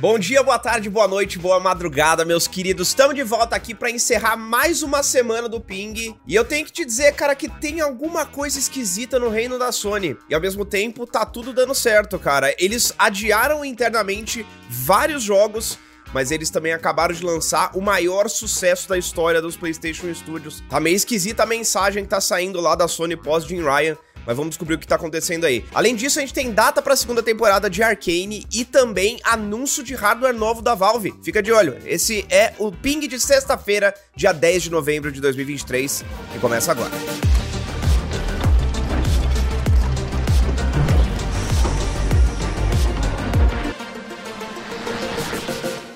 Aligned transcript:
Bom 0.00 0.18
dia, 0.18 0.42
boa 0.42 0.58
tarde, 0.58 0.88
boa 0.88 1.06
noite, 1.06 1.38
boa 1.38 1.60
madrugada, 1.60 2.24
meus 2.24 2.48
queridos. 2.48 2.88
Estamos 2.88 3.14
de 3.14 3.22
volta 3.22 3.54
aqui 3.54 3.74
para 3.74 3.90
encerrar 3.90 4.34
mais 4.34 4.82
uma 4.82 5.02
semana 5.02 5.46
do 5.46 5.60
Ping. 5.60 6.16
E 6.26 6.34
eu 6.34 6.42
tenho 6.42 6.64
que 6.64 6.72
te 6.72 6.86
dizer, 6.86 7.12
cara, 7.12 7.34
que 7.34 7.50
tem 7.50 7.82
alguma 7.82 8.24
coisa 8.24 8.58
esquisita 8.58 9.18
no 9.18 9.28
reino 9.28 9.58
da 9.58 9.70
Sony. 9.70 10.16
E 10.26 10.34
ao 10.34 10.40
mesmo 10.40 10.64
tempo, 10.64 11.06
tá 11.06 11.26
tudo 11.26 11.52
dando 11.52 11.74
certo, 11.74 12.18
cara. 12.18 12.54
Eles 12.58 12.94
adiaram 12.98 13.62
internamente 13.62 14.46
vários 14.70 15.22
jogos 15.22 15.78
mas 16.12 16.32
eles 16.32 16.50
também 16.50 16.72
acabaram 16.72 17.14
de 17.14 17.24
lançar 17.24 17.70
o 17.72 17.80
maior 17.80 18.28
sucesso 18.28 18.88
da 18.88 18.98
história 18.98 19.40
dos 19.40 19.56
PlayStation 19.56 20.12
Studios. 20.12 20.60
Tá 20.68 20.80
meio 20.80 20.96
esquisita 20.96 21.44
a 21.44 21.46
mensagem 21.46 22.02
que 22.02 22.10
tá 22.10 22.20
saindo 22.20 22.60
lá 22.60 22.74
da 22.74 22.88
Sony 22.88 23.16
pós 23.16 23.44
Jim 23.44 23.62
Ryan, 23.62 23.96
mas 24.30 24.36
vamos 24.36 24.50
descobrir 24.50 24.76
o 24.76 24.78
que 24.78 24.86
tá 24.86 24.94
acontecendo 24.94 25.44
aí. 25.44 25.64
Além 25.74 25.96
disso, 25.96 26.20
a 26.20 26.22
gente 26.22 26.32
tem 26.32 26.52
data 26.52 26.80
para 26.80 26.94
a 26.94 26.96
segunda 26.96 27.20
temporada 27.20 27.68
de 27.68 27.82
Arcane 27.82 28.46
e 28.52 28.64
também 28.64 29.18
anúncio 29.24 29.82
de 29.82 29.92
hardware 29.96 30.32
novo 30.32 30.62
da 30.62 30.72
Valve. 30.72 31.12
Fica 31.20 31.42
de 31.42 31.50
olho. 31.50 31.76
Esse 31.84 32.24
é 32.30 32.54
o 32.56 32.70
ping 32.70 33.08
de 33.08 33.18
sexta-feira, 33.18 33.92
dia 34.14 34.32
10 34.32 34.62
de 34.62 34.70
novembro 34.70 35.10
de 35.10 35.20
2023, 35.20 36.04
que 36.32 36.38
começa 36.38 36.70
agora. 36.70 36.92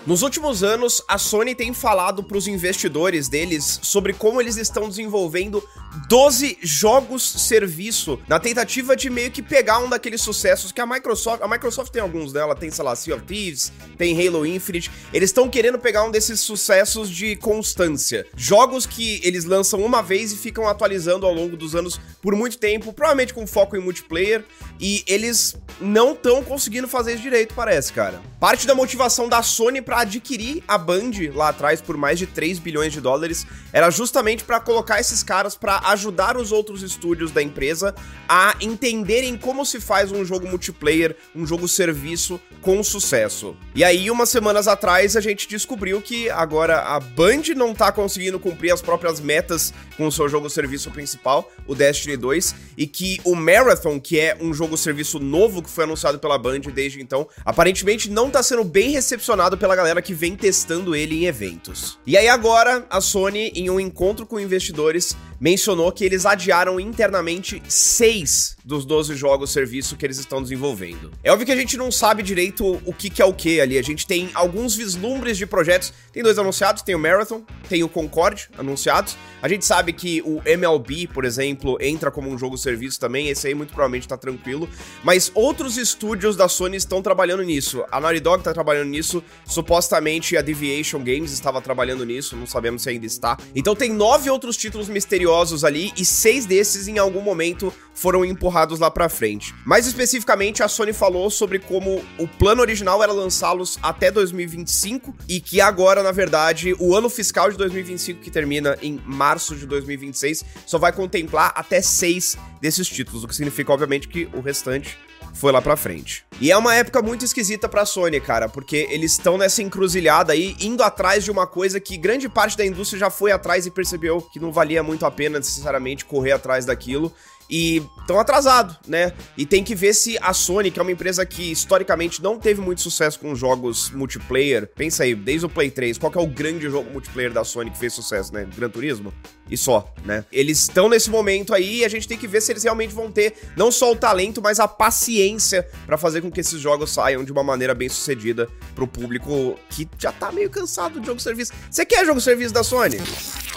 Nos 0.07 0.21
últimos 0.21 0.63
anos, 0.63 1.03
a 1.09 1.17
Sony 1.17 1.55
tem 1.55 1.73
falado 1.73 2.23
para 2.23 2.37
os 2.37 2.47
investidores 2.47 3.27
deles 3.27 3.81
sobre 3.83 4.13
como 4.13 4.39
eles 4.39 4.59
estão 4.59 4.87
desenvolvendo 4.87 5.67
12 6.09 6.59
jogos 6.61 7.23
serviço 7.23 8.21
na 8.29 8.39
tentativa 8.39 8.95
de 8.95 9.09
meio 9.09 9.31
que 9.31 9.41
pegar 9.41 9.79
um 9.79 9.89
daqueles 9.89 10.21
sucessos 10.21 10.71
que 10.73 10.81
a 10.81 10.87
Microsoft, 10.87 11.43
a 11.43 11.49
Microsoft 11.49 11.91
tem 11.91 12.03
alguns 12.03 12.35
dela, 12.35 12.55
tem, 12.55 12.71
sei 12.71 12.85
lá, 12.85 12.95
Sea 12.95 13.17
of 13.17 13.25
Thieves, 13.25 13.73
tem 13.97 14.15
Halo 14.15 14.45
Infinite. 14.45 14.91
Eles 15.11 15.31
estão 15.31 15.49
querendo 15.49 15.79
pegar 15.79 16.05
um 16.05 16.11
desses 16.11 16.39
sucessos 16.41 17.09
de 17.09 17.37
constância. 17.37 18.27
Jogos 18.37 18.85
que 18.85 19.23
eles 19.25 19.47
lançam 19.47 19.81
uma 19.81 20.03
vez 20.03 20.33
e 20.33 20.37
ficam 20.37 20.69
atualizando 20.69 21.25
ao 21.25 21.33
longo 21.33 21.57
dos 21.57 21.75
anos 21.75 21.99
por 22.21 22.37
muito 22.37 22.59
tempo, 22.59 22.93
provavelmente 22.93 23.33
com 23.33 23.47
foco 23.47 23.75
em 23.75 23.81
multiplayer, 23.81 24.45
e 24.79 25.03
eles 25.07 25.57
não 25.81 26.13
estão 26.13 26.45
conseguindo 26.45 26.87
fazer 26.89 27.15
isso 27.15 27.23
direito, 27.23 27.55
parece, 27.55 27.91
cara. 27.91 28.21
Parte 28.39 28.67
da 28.67 28.75
motivação 28.75 29.29
da 29.29 29.43
Sony 29.43 29.81
para 29.81 29.94
adquirir 30.01 30.63
a 30.67 30.77
Band 30.79 31.13
lá 31.35 31.49
atrás 31.49 31.81
por 31.81 31.97
mais 31.97 32.19
de 32.19 32.27
3 32.27 32.59
bilhões 32.59 32.93
de 32.93 33.01
dólares 33.01 33.47
era 33.73 33.91
justamente 33.91 34.45
para 34.45 34.61
colocar 34.61 35.01
esses 35.01 35.23
caras 35.23 35.55
para 35.55 35.79
ajudar 35.91 36.37
os 36.37 36.53
outros 36.53 36.83
estúdios 36.83 37.31
da 37.31 37.43
empresa 37.43 37.95
a 38.29 38.55
entenderem 38.61 39.37
como 39.37 39.65
se 39.65 39.81
faz 39.81 40.11
um 40.11 40.25
jogo 40.25 40.49
multiplayer, 40.49 41.17
um 41.35 41.47
jogo 41.47 41.69
serviço 41.69 42.41
com 42.63 42.83
sucesso. 42.83 43.57
E 43.75 43.85
aí, 43.85 44.11
umas 44.11 44.31
semanas 44.31 44.67
atrás, 44.67 45.17
a 45.17 45.21
gente 45.21 45.47
descobriu 45.47 46.01
que 46.01 46.31
agora 46.31 46.81
a 46.81 46.99
Band 46.99 47.55
não 47.55 47.75
tá 47.75 47.93
conseguindo 47.93 48.41
cumprir 48.41 48.73
as 48.73 48.81
próprias 48.81 49.21
metas 49.21 49.75
com 49.97 50.07
o 50.07 50.13
seu 50.13 50.29
jogo 50.29 50.49
serviço 50.49 50.91
principal, 50.91 51.51
o 51.67 51.75
Destiny 51.75 52.17
2, 52.17 52.55
e 52.77 52.87
que 52.87 53.21
o 53.25 53.35
Marathon, 53.35 54.01
que 54.01 54.19
é 54.19 54.37
um 54.41 54.55
jogo 54.55 54.77
serviço 54.77 55.19
novo 55.19 55.63
que 55.63 55.71
foi 55.71 55.85
anunciado 55.85 56.19
pela 56.19 56.39
Band 56.39 56.61
desde 56.61 57.03
então, 57.03 57.29
aparentemente 57.45 58.11
não 58.11 58.31
tá 58.31 58.43
sendo 58.43 58.65
bem 58.65 58.91
recepcionado 58.91 59.59
pela 59.59 59.77
galera 59.77 59.84
que 60.03 60.15
vem 60.15 60.37
testando 60.37 60.95
ele 60.95 61.17
em 61.17 61.27
eventos. 61.27 61.99
E 62.07 62.17
aí 62.17 62.29
agora, 62.29 62.87
a 62.91 63.01
Sony, 63.01 63.53
em 63.55 63.71
um 63.71 63.81
encontro 63.81 64.27
com 64.27 64.39
investidores, 64.41 65.17
mencionou 65.45 65.93
que 65.93 66.03
eles 66.03 66.25
adiaram 66.25 66.81
internamente 66.81 67.63
seis 67.69 68.57
dos 68.65 68.87
12 68.87 69.15
jogos 69.15 69.53
serviço 69.53 69.95
que 69.95 70.07
eles 70.07 70.17
estão 70.17 70.43
desenvolvendo. 70.43 71.13
É 71.23 71.31
óbvio 71.31 71.45
que 71.45 71.53
a 71.53 71.57
gente 71.57 71.77
não 71.77 71.93
sabe 71.93 72.23
direito 72.23 72.81
o 72.83 72.95
que, 72.95 73.11
que 73.11 73.21
é 73.21 73.27
o 73.27 73.35
que 73.35 73.61
ali. 73.61 73.77
A 73.77 73.83
gente 73.83 74.07
tem 74.07 74.31
alguns 74.33 74.75
vislumbres 74.75 75.37
de 75.37 75.45
projetos. 75.45 75.93
Tem 76.11 76.23
dois 76.23 76.39
anunciados, 76.39 76.81
tem 76.81 76.95
o 76.95 76.99
Marathon, 76.99 77.45
tem 77.69 77.83
o 77.83 77.91
Concorde 77.91 78.49
anunciados. 78.57 79.19
A 79.43 79.49
gente 79.49 79.67
sabe 79.67 79.93
que 79.93 80.23
o 80.23 80.41
MLB, 80.47 81.09
por 81.09 81.27
exemplo, 81.27 81.77
entra 81.79 82.11
como 82.11 82.31
um 82.31 82.39
jogo 82.39 82.57
serviço 82.57 82.99
também. 82.99 83.29
Esse 83.29 83.49
aí 83.49 83.55
muito 83.55 83.75
provavelmente 83.75 84.09
tá 84.09 84.17
tranquilo. 84.17 84.67
Mas 85.03 85.31
outros 85.35 85.77
estúdios 85.77 86.37
da 86.37 86.49
Sony 86.49 86.79
estão 86.79 87.03
trabalhando 87.03 87.43
nisso. 87.43 87.85
A 87.93 88.01
Naughty 88.01 88.21
Dog 88.21 88.43
tá 88.43 88.55
trabalhando 88.55 88.89
nisso. 88.89 89.23
Supostamente 89.45 90.39
a 90.39 90.41
Deviation 90.41 91.01
Games 91.01 91.33
estava 91.33 91.61
trabalhando 91.61 92.07
nisso. 92.07 92.35
Não 92.35 92.47
sabemos 92.47 92.81
se 92.81 92.89
ainda 92.89 93.05
está. 93.05 93.37
Então 93.55 93.77
tem 93.77 93.93
nove 93.93 94.31
outros 94.31 94.57
títulos 94.57 94.89
misteriosos 94.89 95.34
ali 95.65 95.93
e 95.97 96.05
seis 96.05 96.47
desses 96.47 96.89
em 96.89 96.99
algum 96.99 97.21
momento 97.21 97.73
foram 97.95 98.25
empurrados 98.25 98.79
lá 98.79 98.91
pra 98.91 99.09
frente. 99.09 99.55
Mais 99.65 99.87
especificamente, 99.87 100.63
a 100.63 100.69
Sony 100.69 100.93
falou 100.93 101.31
sobre 101.31 101.59
como 101.59 102.05
o 102.19 102.27
plano 102.27 102.61
original 102.61 103.03
era 103.03 103.13
lançá-los 103.13 103.79
até 103.83 104.11
2025 104.11 105.15
e 105.29 105.41
que 105.41 105.61
agora, 105.61 106.03
na 106.03 106.13
verdade, 106.13 106.75
o 106.79 106.95
ano 106.95 107.09
fiscal 107.09 107.51
de 107.51 107.57
2025, 107.57 108.21
que 108.21 108.31
termina 108.31 108.77
em 108.83 109.01
março 109.07 109.55
de 109.55 109.67
2026, 109.67 110.45
só 110.67 110.77
vai 110.77 110.93
contemplar 110.93 111.53
até 111.55 111.81
seis 111.81 112.37
desses 112.61 112.89
títulos, 112.89 113.25
o 113.25 113.29
que 113.29 113.35
significa, 113.35 113.73
obviamente, 113.73 114.09
que 114.09 114.29
o 114.35 114.41
restante 114.41 114.99
foi 115.35 115.53
lá 115.53 115.61
pra 115.61 115.77
frente. 115.77 116.25
E 116.41 116.51
é 116.51 116.57
uma 116.57 116.75
época 116.75 117.03
muito 117.03 117.25
esquisita 117.25 117.69
pra 117.69 117.85
Sony, 117.85 118.21
cara, 118.21 118.49
porque 118.49 118.89
eles 118.91 119.13
estão 119.13 119.37
nessa 119.37 119.63
encruzilhada 119.63 120.33
aí, 120.33 120.57
indo 120.61 120.83
atrás 120.83 121.25
de 121.25 121.31
uma 121.31 121.47
coisa 121.47 121.79
que 121.79 121.97
grande 121.97 122.29
parte 122.29 122.57
da 122.57 122.65
indústria 122.65 123.01
já 123.01 123.11
foi 123.11 123.33
atrás 123.33 123.67
e 123.67 123.71
percebeu 123.71 124.23
que 124.23 124.41
não 124.41 124.53
valia 124.53 124.83
muito 124.83 125.05
a 125.05 125.11
pena 125.11 125.39
necessariamente 125.39 126.05
correr 126.05 126.33
atrás 126.33 126.65
daquilo 126.65 127.13
e 127.49 127.83
estão 128.01 128.19
atrasados, 128.19 128.77
né? 128.87 129.13
E 129.37 129.47
tem 129.47 129.65
que 129.65 129.75
ver 129.75 129.95
se 129.95 130.19
a 130.21 130.33
Sony, 130.33 130.71
que 130.71 130.79
é 130.79 130.83
uma 130.83 130.93
empresa 130.93 131.25
que 131.25 131.51
historicamente 131.51 132.23
não 132.23 132.39
teve 132.39 132.61
muito 132.61 132.81
sucesso 132.81 133.19
com 133.19 133.35
jogos 133.35 133.91
multiplayer, 133.91 134.71
pensa 134.75 135.05
aí, 135.05 135.15
desde 135.15 135.47
o 135.47 135.49
Play 135.49 135.71
3, 135.71 135.99
qual 135.99 136.13
é 136.15 136.19
o 136.19 136.27
grande 136.27 136.69
jogo 136.69 136.91
multiplayer 136.91 137.33
da 137.33 137.45
Sony 137.45 137.71
que 137.71 137.79
fez 137.79 137.93
sucesso, 137.93 138.33
né? 138.33 138.47
Gran 138.57 138.69
Turismo? 138.69 139.13
E 139.51 139.57
só, 139.57 139.93
né? 140.05 140.25
Eles 140.33 140.61
estão 140.61 140.89
nesse 140.89 141.11
momento 141.11 141.55
aí 141.55 141.81
e 141.81 141.85
a 141.85 141.89
gente 141.89 142.09
tem 142.09 142.17
que 142.17 142.27
ver 142.27 142.41
se 142.41 142.51
eles 142.53 142.63
realmente 142.63 142.95
vão 142.95 143.11
ter 143.11 143.35
não 143.57 143.71
só 143.71 143.93
o 143.93 143.97
talento, 143.97 144.41
mas 144.41 144.59
a 144.59 144.67
paciência 144.67 145.69
para 145.87 145.99
fazer 145.99 146.23
com 146.23 146.31
que 146.31 146.41
esses 146.41 146.61
jogos 146.61 146.93
saiam 146.93 147.25
de 147.25 147.31
uma 147.31 147.43
maneira 147.43 147.75
bem 147.75 147.89
sucedida 147.89 148.49
pro 148.75 148.87
público 148.87 149.59
que 149.69 149.89
já 149.99 150.13
tá 150.13 150.33
meio 150.33 150.49
cansado 150.49 150.99
de 150.99 151.07
jogo 151.07 151.21
serviço. 151.21 151.53
Você 151.71 151.85
quer 151.85 152.07
jogo 152.07 152.21
serviço 152.21 152.55
da 152.55 152.63
Sony? 152.63 152.99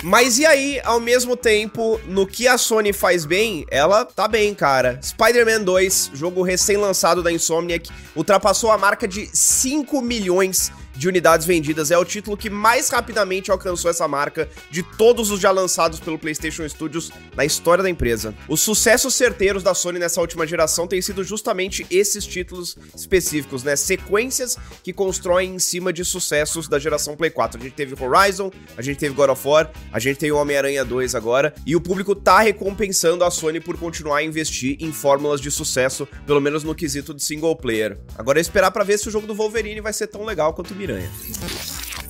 Mas 0.04 0.38
e 0.38 0.46
aí, 0.46 0.80
ao 0.84 1.00
mesmo 1.00 1.36
tempo, 1.36 2.00
no 2.06 2.28
que 2.28 2.48
a 2.48 2.58
Sony 2.58 2.94
faz 2.94 3.26
bem, 3.26 3.66
ela 3.78 4.04
tá 4.04 4.28
bem, 4.28 4.54
cara. 4.54 5.00
Spider-Man 5.02 5.64
2, 5.64 6.12
jogo 6.14 6.42
recém-lançado 6.42 7.22
da 7.22 7.32
Insomniac, 7.32 7.90
ultrapassou 8.16 8.72
a 8.72 8.78
marca 8.78 9.08
de 9.08 9.30
5 9.32 10.02
milhões 10.02 10.72
de 10.87 10.87
unidades 11.06 11.46
vendidas. 11.46 11.92
É 11.92 11.98
o 11.98 12.06
título 12.06 12.38
que 12.38 12.50
mais 12.50 12.88
rapidamente 12.88 13.52
alcançou 13.52 13.92
essa 13.92 14.08
marca 14.08 14.48
de 14.72 14.82
todos 14.82 15.30
os 15.30 15.42
já 15.42 15.52
lançados 15.52 16.00
pelo 16.00 16.18
PlayStation 16.18 16.68
Studios 16.68 17.12
na 17.36 17.44
história 17.44 17.84
da 17.84 17.90
empresa. 17.90 18.34
Os 18.48 18.62
sucessos 18.62 19.14
certeiros 19.14 19.64
da 19.64 19.74
Sony 19.74 20.00
nessa 20.00 20.22
última 20.22 20.48
geração 20.48 20.88
têm 20.88 21.02
sido 21.02 21.24
justamente 21.24 21.86
esses 21.92 22.26
títulos 22.26 22.78
específicos, 22.96 23.64
né? 23.64 23.76
Sequências 23.76 24.58
que 24.82 24.94
constroem 24.94 25.56
em 25.56 25.60
cima 25.60 25.92
de 25.92 26.06
sucessos 26.06 26.70
da 26.70 26.80
geração 26.80 27.18
Play 27.18 27.32
4. 27.32 27.60
A 27.60 27.64
gente 27.64 27.74
teve 27.74 27.96
Horizon, 28.02 28.50
a 28.78 28.82
gente 28.82 28.98
teve 28.98 29.14
God 29.14 29.30
of 29.30 29.48
War, 29.48 29.70
a 29.92 30.00
gente 30.00 30.18
tem 30.18 30.32
Homem-Aranha 30.32 30.86
2 30.86 31.16
agora, 31.16 31.54
e 31.66 31.76
o 31.76 31.82
público 31.82 32.16
tá 32.16 32.40
recompensando 32.40 33.24
a 33.24 33.32
Sony 33.32 33.60
por 33.60 33.78
continuar 33.78 34.18
a 34.18 34.24
investir 34.24 34.78
em 34.80 34.94
fórmulas 34.94 35.42
de 35.42 35.52
sucesso, 35.52 36.08
pelo 36.26 36.40
menos 36.40 36.64
no 36.64 36.74
quesito 36.76 37.14
de 37.14 37.24
single 37.24 37.56
player. 37.56 37.98
Agora 38.16 38.40
é 38.40 38.42
esperar 38.42 38.72
para 38.72 38.84
ver 38.84 38.98
se 38.98 39.08
o 39.08 39.12
jogo 39.12 39.28
do 39.28 39.36
Wolverine 39.36 39.82
vai 39.82 39.94
ser 39.94 40.08
tão 40.08 40.24
legal 40.24 40.54
quanto 40.54 40.72
o 40.72 40.76
Miranha. 40.88 41.12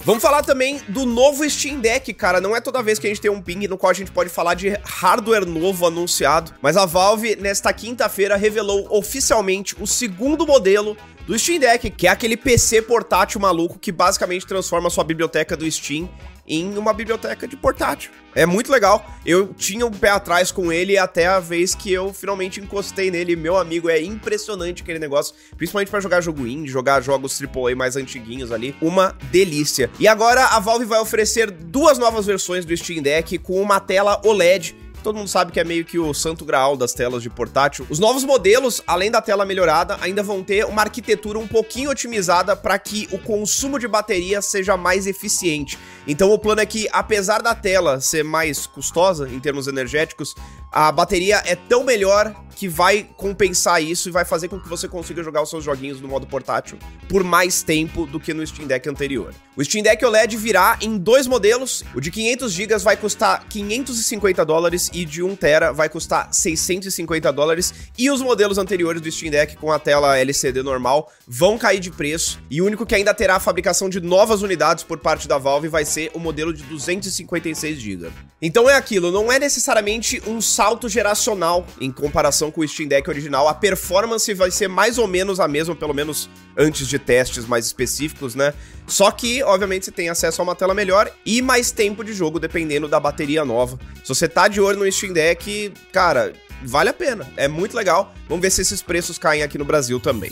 Vamos 0.06 0.24
falar 0.24 0.42
também 0.42 0.80
do 0.88 1.06
novo 1.06 1.48
Steam 1.50 1.82
Deck, 1.82 2.14
cara. 2.14 2.40
Não 2.40 2.56
é 2.56 2.62
toda 2.62 2.82
vez 2.82 2.98
que 2.98 3.08
a 3.08 3.10
gente 3.10 3.20
tem 3.20 3.30
um 3.30 3.42
ping 3.42 3.68
no 3.68 3.78
qual 3.78 3.90
a 3.90 3.94
gente 3.94 4.12
pode 4.12 4.30
falar 4.30 4.54
de 4.54 4.70
hardware 4.86 5.46
novo 5.46 5.86
anunciado, 5.86 6.54
mas 6.62 6.78
a 6.78 6.86
Valve, 6.86 7.36
nesta 7.36 7.74
quinta-feira, 7.74 8.38
revelou 8.38 8.88
oficialmente 8.90 9.76
o 9.82 9.86
segundo 9.86 10.48
modelo 10.48 10.96
do 11.28 11.38
Steam 11.38 11.60
Deck, 11.60 11.90
que 11.92 12.08
é 12.08 12.10
aquele 12.10 12.38
PC 12.38 12.82
portátil 12.82 13.40
maluco 13.42 13.78
que 13.78 13.92
basicamente 13.92 14.48
transforma 14.48 14.88
a 14.88 14.90
sua 14.90 15.04
biblioteca 15.04 15.58
do 15.58 15.70
Steam 15.70 16.10
em 16.48 16.78
uma 16.78 16.94
biblioteca 16.94 17.46
de 17.46 17.58
portátil. 17.58 18.10
É 18.34 18.46
muito 18.46 18.72
legal. 18.72 19.06
Eu 19.26 19.54
tinha 19.54 19.86
um 19.86 19.92
pé 19.92 20.10
atrás 20.10 20.50
com 20.50 20.72
ele 20.72 20.98
até 20.98 21.28
a 21.28 21.40
vez 21.40 21.76
que 21.76 21.92
eu 21.92 22.14
finalmente 22.14 22.62
encostei 22.62 23.12
nele. 23.12 23.36
Meu 23.36 23.58
amigo, 23.58 23.90
é 23.90 24.02
impressionante 24.02 24.82
aquele 24.82 25.00
negócio, 25.00 25.36
principalmente 25.58 25.90
para 25.90 26.00
jogar 26.00 26.22
jogo 26.22 26.48
indie, 26.48 26.72
jogar 26.72 27.02
jogos 27.02 27.38
AAA 27.42 27.76
mais 27.76 27.98
antiguinhos 27.98 28.52
ali. 28.52 28.74
Uma 28.82 29.14
delícia. 29.30 29.90
E 30.00 30.08
agora 30.08 30.46
a 30.46 30.60
Valve 30.60 30.86
vai 30.86 31.00
oferecer 31.00 31.52
duas 31.52 31.98
novas 31.98 32.26
versões 32.26 32.64
do 32.64 32.78
Steam 32.78 33.04
Deck 33.04 33.38
com 33.40 33.62
uma 33.62 33.82
tela 33.82 34.22
OLED 34.24 34.87
todo 35.08 35.16
mundo 35.16 35.30
sabe 35.30 35.54
que 35.54 35.60
é 35.62 35.64
meio 35.64 35.86
que 35.86 35.98
o 35.98 36.14
santo 36.14 36.44
graal 36.44 36.76
das 36.76 36.94
telas 36.94 37.24
de 37.24 37.30
portátil. 37.30 37.88
Os 37.90 37.98
novos 37.98 38.26
modelos, 38.26 38.84
além 38.86 39.10
da 39.10 39.22
tela 39.22 39.46
melhorada, 39.46 39.98
ainda 40.02 40.22
vão 40.22 40.44
ter 40.44 40.66
uma 40.66 40.82
arquitetura 40.82 41.40
um 41.40 41.48
pouquinho 41.48 41.90
otimizada 41.90 42.58
para 42.58 42.78
que 42.78 43.08
o 43.14 43.18
consumo 43.18 43.80
de 43.80 43.88
bateria 43.88 44.42
seja 44.42 44.76
mais 44.76 45.08
eficiente. 45.08 45.80
Então 46.06 46.30
o 46.30 46.38
plano 46.38 46.60
é 46.60 46.66
que, 46.66 46.90
apesar 46.92 47.42
da 47.42 47.56
tela 47.56 48.02
ser 48.02 48.22
mais 48.22 48.68
custosa 48.68 49.30
em 49.30 49.40
termos 49.40 49.66
energéticos, 49.66 50.36
a 50.72 50.92
bateria 50.92 51.42
é 51.46 51.56
tão 51.56 51.84
melhor 51.84 52.34
que 52.58 52.68
vai 52.68 53.08
compensar 53.16 53.84
isso 53.84 54.10
e 54.10 54.12
vai 54.12 54.26
fazer 54.26 54.48
com 54.48 54.60
que 54.60 54.68
você 54.68 54.88
consiga 54.88 55.24
jogar 55.24 55.44
os 55.44 55.50
seus 55.50 55.64
joguinhos 55.64 56.02
no 56.02 56.08
modo 56.08 56.26
portátil 56.26 56.80
por 57.08 57.24
mais 57.24 57.62
tempo 57.62 58.08
do 58.08 58.20
que 58.20 58.34
no 58.34 58.46
Steam 58.46 58.68
Deck 58.68 58.90
anterior. 58.90 59.32
O 59.56 59.64
Steam 59.64 59.84
Deck 59.84 60.04
OLED 60.04 60.36
virá 60.38 60.78
em 60.82 60.98
dois 60.98 61.26
modelos. 61.26 61.84
O 61.96 62.02
de 62.02 62.12
500 62.12 62.52
GB 62.52 62.78
vai 62.80 62.98
custar 62.98 63.46
550 63.48 64.46
dólares 64.46 64.90
e 64.94 65.06
de 65.06 65.24
1 65.24 65.36
TB 65.36 65.74
vai 65.74 65.88
custar 65.88 66.30
650 66.32 67.32
dólares. 67.32 67.74
E 67.98 68.10
os 68.10 68.22
modelos 68.22 68.58
anteriores 68.58 69.02
do 69.02 69.12
Steam 69.12 69.32
Deck 69.32 69.56
com 69.56 69.72
a 69.72 69.80
tela 69.80 70.18
LCD 70.18 70.62
normal 70.62 71.12
vão 71.28 71.58
cair 71.58 71.80
de 71.80 71.92
preço. 71.92 72.40
E 72.50 72.62
o 72.62 72.66
único 72.66 72.86
que 72.86 72.96
ainda 72.96 73.14
terá 73.14 73.36
a 73.36 73.40
fabricação 73.40 73.90
de 73.90 74.02
novas 74.02 74.42
unidades 74.42 74.84
por 74.84 75.00
parte 75.00 75.28
da 75.28 75.38
Valve 75.38 75.68
vai 75.68 75.86
ser 75.86 76.12
o 76.14 76.20
modelo 76.20 76.54
de 76.54 76.64
256 76.64 77.80
GB. 77.80 78.10
Então 78.40 78.70
é 78.70 78.76
aquilo, 78.76 79.12
não 79.12 79.32
é 79.32 79.40
necessariamente 79.40 80.22
um 80.28 80.40
salto 80.40 80.67
geracional 80.90 81.66
em 81.80 81.92
comparação 81.92 82.52
com 82.52 82.62
o 82.62 82.68
Steam 82.68 82.88
Deck 82.88 83.10
original. 83.10 83.48
A 83.48 83.54
performance 83.54 84.34
vai 84.34 84.52
ser 84.52 84.68
mais 84.68 84.98
ou 84.98 85.08
menos 85.08 85.40
a 85.40 85.48
mesma, 85.48 85.76
pelo 85.76 85.94
menos 85.94 86.30
antes 86.58 86.88
de 86.88 87.00
testes 87.00 87.46
mais 87.46 87.66
específicos, 87.66 88.36
né? 88.36 88.54
Só 88.86 89.12
que, 89.12 89.44
obviamente, 89.44 89.86
você 89.86 89.92
tem 89.92 90.10
acesso 90.10 90.42
a 90.42 90.44
uma 90.44 90.56
tela 90.56 90.74
melhor 90.74 91.12
e 91.26 91.42
mais 91.42 91.72
tempo 91.72 92.04
de 92.04 92.14
jogo, 92.14 92.40
dependendo 92.40 92.88
da 92.88 93.00
bateria 93.00 93.46
nova. 93.46 93.80
Se 94.04 94.10
você 94.10 94.28
tá 94.28 94.48
de 94.48 94.60
olho 94.60 94.80
no 94.80 94.92
Steam 94.92 95.14
Deck, 95.14 95.74
cara, 95.92 96.34
vale 96.64 96.90
a 96.90 96.94
pena. 96.94 97.32
É 97.36 97.48
muito 97.48 97.76
legal. 97.76 98.14
Vamos 98.28 98.42
ver 98.42 98.50
se 98.50 98.62
esses 98.62 98.82
preços 98.82 99.18
caem 99.18 99.44
aqui 99.44 99.58
no 99.58 99.66
Brasil 99.66 100.00
também. 100.00 100.32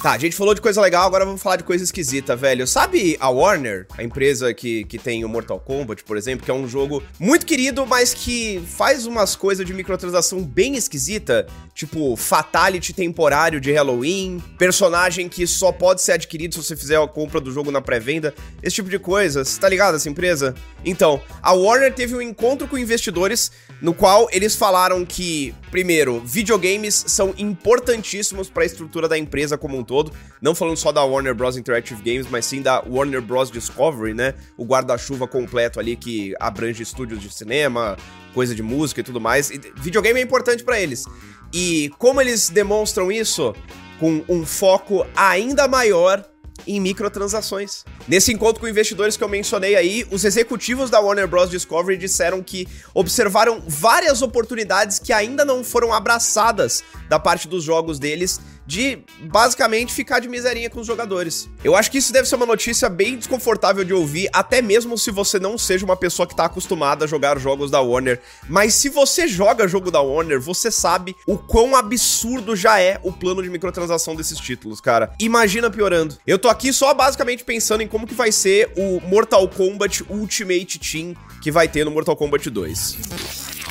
Tá, 0.00 0.12
a 0.12 0.18
gente 0.18 0.36
falou 0.36 0.54
de 0.54 0.60
coisa 0.60 0.80
legal, 0.80 1.04
agora 1.04 1.24
vamos 1.24 1.42
falar 1.42 1.56
de 1.56 1.64
coisa 1.64 1.82
esquisita, 1.82 2.36
velho. 2.36 2.68
Sabe 2.68 3.16
a 3.18 3.28
Warner, 3.30 3.84
a 3.98 4.04
empresa 4.04 4.54
que, 4.54 4.84
que 4.84 4.96
tem 4.96 5.24
o 5.24 5.28
Mortal 5.28 5.58
Kombat, 5.58 6.04
por 6.04 6.16
exemplo, 6.16 6.44
que 6.44 6.50
é 6.52 6.54
um 6.54 6.68
jogo 6.68 7.02
muito 7.18 7.44
querido, 7.44 7.84
mas 7.84 8.14
que 8.14 8.62
faz 8.64 9.06
umas 9.06 9.34
coisas 9.34 9.66
de 9.66 9.74
microtransação 9.74 10.40
bem 10.40 10.76
esquisita, 10.76 11.48
tipo 11.74 12.14
fatality 12.14 12.92
temporário 12.92 13.60
de 13.60 13.72
Halloween, 13.72 14.40
personagem 14.56 15.28
que 15.28 15.44
só 15.48 15.72
pode 15.72 16.00
ser 16.00 16.12
adquirido 16.12 16.54
se 16.54 16.62
você 16.62 16.76
fizer 16.76 16.96
a 16.96 17.08
compra 17.08 17.40
do 17.40 17.50
jogo 17.50 17.72
na 17.72 17.80
pré-venda, 17.80 18.32
esse 18.62 18.76
tipo 18.76 18.88
de 18.88 19.00
coisa. 19.00 19.44
Você 19.44 19.58
tá 19.60 19.68
ligado 19.68 19.96
essa 19.96 20.08
empresa? 20.08 20.54
Então, 20.84 21.20
a 21.42 21.52
Warner 21.52 21.92
teve 21.92 22.14
um 22.14 22.22
encontro 22.22 22.68
com 22.68 22.78
investidores 22.78 23.50
no 23.80 23.92
qual 23.92 24.28
eles 24.30 24.54
falaram 24.54 25.04
que, 25.04 25.54
primeiro, 25.70 26.20
videogames 26.20 27.04
são 27.06 27.34
importantíssimos 27.38 28.48
para 28.48 28.62
a 28.62 28.66
estrutura 28.66 29.08
da 29.08 29.18
empresa 29.18 29.56
como 29.56 29.76
um 29.76 29.84
todo, 29.84 30.12
não 30.40 30.54
falando 30.54 30.76
só 30.76 30.92
da 30.92 31.02
Warner 31.04 31.34
Bros 31.34 31.56
Interactive 31.56 32.02
Games, 32.02 32.26
mas 32.30 32.46
sim 32.46 32.62
da 32.62 32.82
Warner 32.86 33.22
Bros 33.22 33.50
Discovery, 33.50 34.14
né? 34.14 34.34
O 34.56 34.64
guarda-chuva 34.64 35.26
completo 35.26 35.78
ali 35.78 35.96
que 35.96 36.34
abrange 36.40 36.82
estúdios 36.82 37.20
de 37.20 37.32
cinema, 37.32 37.96
coisa 38.34 38.54
de 38.54 38.62
música 38.62 39.00
e 39.00 39.04
tudo 39.04 39.20
mais. 39.20 39.50
E 39.50 39.60
videogame 39.76 40.20
é 40.20 40.22
importante 40.22 40.62
para 40.62 40.80
eles. 40.80 41.04
E 41.52 41.90
como 41.98 42.20
eles 42.20 42.48
demonstram 42.48 43.10
isso? 43.10 43.54
Com 43.98 44.22
um 44.28 44.46
foco 44.46 45.06
ainda 45.16 45.66
maior 45.66 46.24
em 46.66 46.80
microtransações. 46.80 47.84
Nesse 48.06 48.32
encontro 48.32 48.60
com 48.60 48.68
investidores 48.68 49.16
que 49.16 49.24
eu 49.24 49.28
mencionei 49.28 49.76
aí, 49.76 50.06
os 50.10 50.24
executivos 50.24 50.90
da 50.90 51.00
Warner 51.00 51.28
Bros. 51.28 51.50
Discovery 51.50 51.96
disseram 51.96 52.42
que 52.42 52.66
observaram 52.94 53.62
várias 53.66 54.22
oportunidades 54.22 54.98
que 54.98 55.12
ainda 55.12 55.44
não 55.44 55.62
foram 55.62 55.92
abraçadas 55.92 56.82
da 57.08 57.18
parte 57.18 57.48
dos 57.48 57.64
jogos 57.64 57.98
deles 57.98 58.40
de 58.68 58.98
basicamente 59.22 59.94
ficar 59.94 60.20
de 60.20 60.28
miserinha 60.28 60.68
com 60.68 60.80
os 60.80 60.86
jogadores. 60.86 61.48
Eu 61.64 61.74
acho 61.74 61.90
que 61.90 61.96
isso 61.96 62.12
deve 62.12 62.28
ser 62.28 62.34
uma 62.36 62.44
notícia 62.44 62.86
bem 62.90 63.16
desconfortável 63.16 63.82
de 63.82 63.94
ouvir, 63.94 64.28
até 64.30 64.60
mesmo 64.60 64.98
se 64.98 65.10
você 65.10 65.38
não 65.38 65.56
seja 65.56 65.86
uma 65.86 65.96
pessoa 65.96 66.26
que 66.28 66.36
tá 66.36 66.44
acostumada 66.44 67.06
a 67.06 67.08
jogar 67.08 67.38
jogos 67.38 67.70
da 67.70 67.80
Warner. 67.80 68.20
Mas 68.46 68.74
se 68.74 68.90
você 68.90 69.26
joga 69.26 69.66
jogo 69.66 69.90
da 69.90 70.02
Warner, 70.02 70.38
você 70.38 70.70
sabe 70.70 71.16
o 71.26 71.38
quão 71.38 71.74
absurdo 71.74 72.54
já 72.54 72.78
é 72.78 73.00
o 73.02 73.10
plano 73.10 73.42
de 73.42 73.48
microtransação 73.48 74.14
desses 74.14 74.38
títulos, 74.38 74.82
cara. 74.82 75.14
Imagina 75.18 75.70
piorando. 75.70 76.18
Eu 76.26 76.38
tô 76.38 76.50
aqui 76.50 76.70
só 76.70 76.92
basicamente 76.92 77.44
pensando 77.44 77.82
em 77.82 77.88
como 77.88 78.06
que 78.06 78.14
vai 78.14 78.30
ser 78.30 78.70
o 78.76 79.00
Mortal 79.00 79.48
Kombat 79.48 80.04
Ultimate 80.10 80.78
Team 80.78 81.14
que 81.40 81.50
vai 81.50 81.68
ter 81.68 81.84
no 81.84 81.90
Mortal 81.90 82.16
Kombat 82.16 82.50
2. 82.50 82.98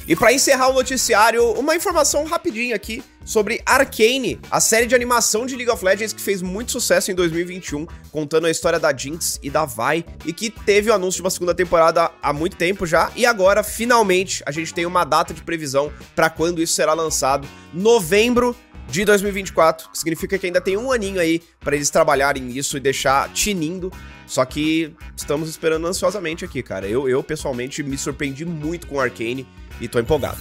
E 0.08 0.16
para 0.16 0.32
encerrar 0.32 0.70
o 0.70 0.74
noticiário, 0.74 1.52
uma 1.52 1.76
informação 1.76 2.24
rapidinha 2.24 2.74
aqui 2.74 3.04
sobre 3.26 3.62
Arcane, 3.66 4.40
a 4.50 4.62
série 4.62 4.86
de 4.86 4.96
animação 4.96 5.46
de 5.46 5.54
League 5.54 5.70
of 5.70 5.84
Legends 5.84 6.14
que 6.14 6.22
fez 6.22 6.42
muito 6.42 6.72
sucesso 6.72 7.12
em 7.12 7.14
2021, 7.14 7.86
contando 8.10 8.48
a 8.48 8.50
história 8.50 8.80
da 8.80 8.96
Jinx 8.96 9.38
e 9.44 9.50
da 9.50 9.66
Vi, 9.66 10.06
e 10.26 10.32
que 10.32 10.50
teve 10.50 10.90
o 10.90 10.94
anúncio 10.94 11.18
de 11.18 11.24
uma 11.24 11.30
segunda 11.30 11.54
temporada 11.54 12.10
há 12.24 12.32
muito 12.32 12.56
tempo 12.56 12.86
já, 12.86 13.12
e 13.18 13.26
agora, 13.26 13.64
finalmente, 13.64 14.42
a 14.46 14.52
gente 14.52 14.74
tem 14.74 14.86
uma 14.86 15.04
data 15.04 15.34
de 15.34 15.42
previsão 15.42 15.92
para 16.16 16.30
quando 16.30 16.62
isso 16.62 16.72
será 16.72 16.94
lançado, 16.94 17.46
novembro 17.74 18.56
de 18.88 19.04
2024, 19.04 19.90
que 19.90 19.98
significa 19.98 20.38
que 20.38 20.46
ainda 20.46 20.62
tem 20.62 20.78
um 20.78 20.90
aninho 20.90 21.20
aí 21.20 21.42
para 21.60 21.76
eles 21.76 21.90
trabalharem 21.90 22.42
nisso 22.42 22.78
e 22.78 22.80
deixar 22.80 23.30
tinindo. 23.34 23.92
Só 24.26 24.46
que 24.46 24.94
estamos 25.16 25.50
esperando 25.50 25.86
ansiosamente 25.86 26.46
aqui, 26.46 26.64
cara. 26.64 26.88
Eu, 26.88 27.10
eu 27.10 27.22
pessoalmente 27.22 27.84
me 27.84 27.98
surpreendi 27.98 28.46
muito 28.46 28.88
com 28.88 29.00
Arcane 29.00 29.46
e 29.80 29.88
tô 29.88 30.00
empolgado. 30.00 30.38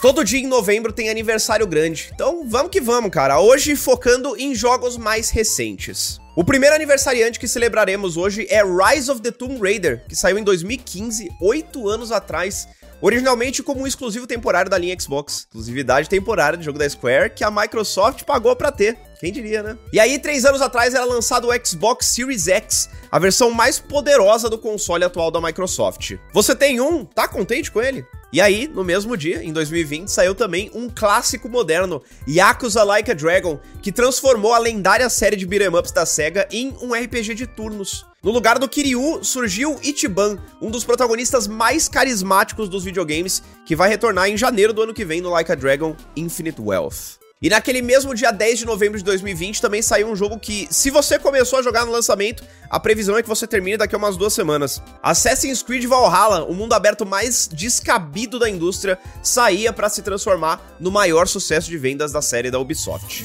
Todo 0.00 0.22
dia 0.22 0.40
em 0.40 0.46
novembro 0.46 0.92
tem 0.92 1.08
aniversário 1.08 1.66
grande, 1.66 2.10
então 2.14 2.46
vamos 2.46 2.70
que 2.70 2.80
vamos, 2.80 3.10
cara. 3.10 3.40
Hoje 3.40 3.74
focando 3.74 4.36
em 4.36 4.54
jogos 4.54 4.96
mais 4.96 5.30
recentes. 5.30 6.20
O 6.36 6.44
primeiro 6.44 6.74
aniversariante 6.74 7.40
que 7.40 7.48
celebraremos 7.48 8.18
hoje 8.18 8.46
é 8.50 8.62
Rise 8.62 9.10
of 9.10 9.22
the 9.22 9.30
Tomb 9.30 9.58
Raider, 9.58 10.04
que 10.06 10.14
saiu 10.14 10.38
em 10.38 10.44
2015, 10.44 11.30
oito 11.40 11.88
anos 11.88 12.12
atrás, 12.12 12.68
originalmente 13.00 13.62
como 13.62 13.80
um 13.80 13.86
exclusivo 13.86 14.26
temporário 14.26 14.70
da 14.70 14.76
linha 14.76 14.94
Xbox. 15.00 15.46
Exclusividade 15.48 16.10
temporária 16.10 16.58
do 16.58 16.62
jogo 16.62 16.78
da 16.78 16.88
Square 16.88 17.30
que 17.30 17.42
a 17.42 17.50
Microsoft 17.50 18.24
pagou 18.24 18.54
pra 18.54 18.70
ter. 18.70 18.98
Quem 19.18 19.32
diria, 19.32 19.62
né? 19.62 19.78
E 19.92 19.98
aí, 19.98 20.18
três 20.18 20.44
anos 20.44 20.60
atrás, 20.60 20.92
era 20.92 21.04
lançado 21.04 21.48
o 21.48 21.66
Xbox 21.66 22.06
Series 22.06 22.48
X, 22.48 22.90
a 23.10 23.18
versão 23.18 23.50
mais 23.50 23.78
poderosa 23.78 24.50
do 24.50 24.58
console 24.58 25.04
atual 25.04 25.30
da 25.30 25.40
Microsoft. 25.40 26.16
Você 26.34 26.54
tem 26.54 26.82
um? 26.82 27.02
Tá 27.04 27.26
contente 27.26 27.70
com 27.70 27.80
ele? 27.80 28.04
E 28.32 28.40
aí, 28.40 28.66
no 28.66 28.82
mesmo 28.82 29.16
dia, 29.16 29.42
em 29.42 29.52
2020, 29.52 30.08
saiu 30.08 30.34
também 30.34 30.70
um 30.74 30.88
clássico 30.88 31.48
moderno, 31.48 32.02
Yakuza 32.28 32.82
Like 32.82 33.10
a 33.10 33.14
Dragon, 33.14 33.60
que 33.80 33.92
transformou 33.92 34.52
a 34.52 34.58
lendária 34.58 35.08
série 35.08 35.36
de 35.36 35.46
beat'em 35.46 35.68
ups 35.68 35.92
da 35.92 36.04
SEGA 36.04 36.48
em 36.50 36.74
um 36.82 36.92
RPG 36.92 37.34
de 37.34 37.46
turnos. 37.46 38.04
No 38.22 38.32
lugar 38.32 38.58
do 38.58 38.68
Kiryu 38.68 39.22
surgiu 39.22 39.78
Ichiban, 39.82 40.38
um 40.60 40.70
dos 40.70 40.82
protagonistas 40.82 41.46
mais 41.46 41.88
carismáticos 41.88 42.68
dos 42.68 42.82
videogames, 42.82 43.42
que 43.64 43.76
vai 43.76 43.88
retornar 43.88 44.28
em 44.28 44.36
janeiro 44.36 44.72
do 44.72 44.82
ano 44.82 44.94
que 44.94 45.04
vem 45.04 45.20
no 45.20 45.30
Like 45.30 45.52
a 45.52 45.54
Dragon 45.54 45.96
Infinite 46.16 46.60
Wealth. 46.60 47.25
E 47.42 47.50
naquele 47.50 47.82
mesmo 47.82 48.14
dia 48.14 48.30
10 48.30 48.60
de 48.60 48.64
novembro 48.64 48.96
de 48.96 49.04
2020 49.04 49.60
também 49.60 49.82
saiu 49.82 50.08
um 50.08 50.16
jogo 50.16 50.38
que, 50.38 50.66
se 50.70 50.90
você 50.90 51.18
começou 51.18 51.58
a 51.58 51.62
jogar 51.62 51.84
no 51.84 51.92
lançamento, 51.92 52.42
a 52.70 52.80
previsão 52.80 53.18
é 53.18 53.22
que 53.22 53.28
você 53.28 53.46
termine 53.46 53.76
daqui 53.76 53.94
a 53.94 53.98
umas 53.98 54.16
duas 54.16 54.32
semanas. 54.32 54.82
Assassin's 55.02 55.62
Creed 55.62 55.84
Valhalla, 55.84 56.44
o 56.44 56.54
mundo 56.54 56.72
aberto 56.72 57.04
mais 57.04 57.46
descabido 57.52 58.38
da 58.38 58.48
indústria, 58.48 58.98
saía 59.22 59.70
para 59.70 59.90
se 59.90 60.00
transformar 60.00 60.76
no 60.80 60.90
maior 60.90 61.28
sucesso 61.28 61.68
de 61.68 61.76
vendas 61.76 62.10
da 62.10 62.22
série 62.22 62.50
da 62.50 62.58
Ubisoft. 62.58 63.24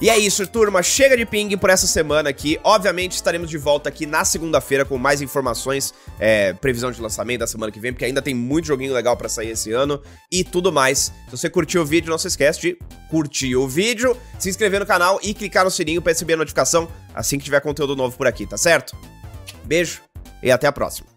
E 0.00 0.10
é 0.10 0.18
isso, 0.18 0.46
turma. 0.46 0.82
Chega 0.82 1.16
de 1.16 1.24
ping 1.24 1.56
por 1.56 1.70
essa 1.70 1.86
semana 1.86 2.28
aqui. 2.28 2.60
Obviamente, 2.62 3.12
estaremos 3.12 3.48
de 3.48 3.56
volta 3.56 3.88
aqui 3.88 4.04
na 4.04 4.24
segunda-feira 4.26 4.84
com 4.84 4.98
mais 4.98 5.22
informações, 5.22 5.94
é, 6.18 6.52
previsão 6.52 6.90
de 6.90 7.00
lançamento 7.00 7.40
da 7.40 7.46
semana 7.46 7.72
que 7.72 7.80
vem, 7.80 7.92
porque 7.92 8.04
ainda 8.04 8.20
tem 8.20 8.34
muito 8.34 8.66
joguinho 8.66 8.92
legal 8.92 9.16
para 9.16 9.28
sair 9.28 9.50
esse 9.50 9.72
ano 9.72 10.02
e 10.30 10.44
tudo 10.44 10.70
mais. 10.70 11.12
Se 11.24 11.30
você 11.30 11.48
curtiu 11.48 11.80
o 11.80 11.86
vídeo, 11.86 12.10
não 12.10 12.18
se 12.18 12.28
esquece 12.28 12.60
de 12.60 12.78
curtir 13.10 13.56
o 13.56 13.66
vídeo, 13.66 14.16
se 14.38 14.50
inscrever 14.50 14.80
no 14.80 14.86
canal 14.86 15.18
e 15.22 15.32
clicar 15.32 15.64
no 15.64 15.70
sininho 15.70 16.02
para 16.02 16.12
receber 16.12 16.34
a 16.34 16.38
notificação 16.38 16.88
assim 17.14 17.38
que 17.38 17.44
tiver 17.44 17.60
conteúdo 17.60 17.96
novo 17.96 18.16
por 18.18 18.26
aqui, 18.26 18.46
tá 18.46 18.58
certo? 18.58 18.94
Beijo 19.64 20.02
e 20.42 20.50
até 20.50 20.66
a 20.66 20.72
próxima. 20.72 21.15